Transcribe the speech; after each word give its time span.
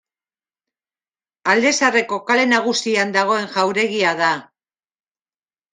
Alde 1.53 1.73
Zaharreko 1.81 2.19
Kale 2.31 2.49
Nagusian 2.55 3.15
dagoen 3.19 3.47
jauregia 3.59 4.19
da. 4.25 4.35